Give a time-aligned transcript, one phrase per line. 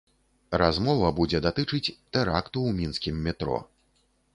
[0.61, 3.65] Размова будзе датычыць тэракту ў мінскім метро.